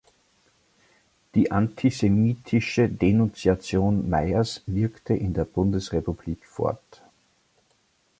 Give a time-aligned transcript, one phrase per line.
[1.35, 7.03] Die antisemitische Denunziation Mayers wirkte in der Bundesrepublik fort.